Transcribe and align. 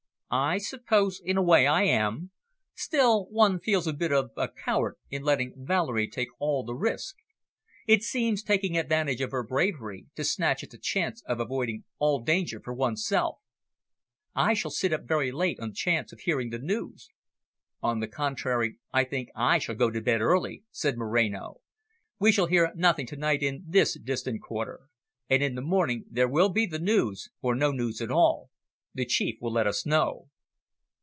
"I 0.33 0.59
suppose, 0.59 1.19
in 1.21 1.35
a 1.35 1.41
way, 1.41 1.67
I 1.67 1.83
am. 1.83 2.31
Still, 2.73 3.25
one 3.31 3.59
feels 3.59 3.85
a 3.85 3.91
bit 3.91 4.13
of 4.13 4.31
a 4.37 4.47
coward 4.47 4.95
in 5.09 5.23
letting 5.23 5.53
Valerie 5.57 6.07
take 6.09 6.29
all 6.39 6.63
the 6.63 6.73
risk. 6.73 7.17
It 7.85 8.01
seems 8.01 8.41
taking 8.41 8.77
advantage 8.77 9.19
of 9.19 9.31
her 9.31 9.43
bravery, 9.43 10.07
to 10.15 10.23
snatch 10.23 10.63
at 10.63 10.69
the 10.69 10.77
chance 10.77 11.21
of 11.27 11.41
avoiding 11.41 11.83
all 11.97 12.21
danger 12.23 12.61
for 12.61 12.73
oneself." 12.73 13.39
"I 14.33 14.53
shall 14.53 14.71
sit 14.71 14.93
up 14.93 15.03
very 15.03 15.33
late, 15.33 15.59
on 15.59 15.67
the 15.71 15.75
chance 15.75 16.13
of 16.13 16.21
hearing 16.21 16.49
the 16.49 16.59
news." 16.59 17.09
"On 17.81 17.99
the 17.99 18.07
contrary, 18.07 18.77
I 18.93 19.03
think 19.03 19.31
I 19.35 19.57
shall 19.59 19.75
go 19.75 19.91
to 19.91 19.99
bed 19.99 20.21
early," 20.21 20.63
said 20.71 20.97
Moreno. 20.97 21.59
"We 22.19 22.31
shall 22.31 22.45
hear 22.47 22.71
nothing 22.73 23.05
to 23.07 23.17
night 23.17 23.43
in 23.43 23.65
this 23.67 23.99
distant 23.99 24.41
quarter. 24.41 24.83
And 25.29 25.43
in 25.43 25.55
the 25.55 25.61
morning 25.61 26.05
there 26.09 26.29
will 26.29 26.47
be 26.47 26.65
the 26.65 26.79
news, 26.79 27.29
or 27.41 27.53
no 27.53 27.71
news 27.73 27.99
at 27.99 28.09
all. 28.11 28.49
The 28.93 29.05
Chief 29.05 29.37
will 29.39 29.53
let 29.53 29.67
us 29.67 29.85
know." 29.85 30.27